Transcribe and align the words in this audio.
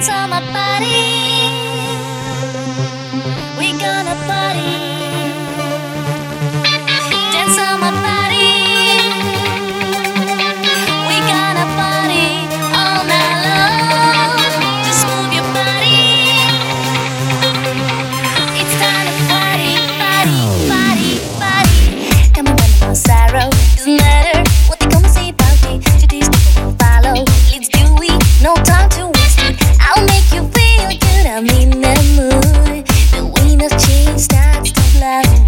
hands 0.00 0.08
on 0.08 0.30
my 0.30 0.40
body. 0.52 0.86
We 3.58 3.78
gonna 3.78 4.14
party. 4.26 4.99
Yeah. 35.10 35.39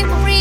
Free 0.00 0.31